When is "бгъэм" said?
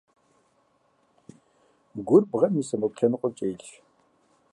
2.29-2.53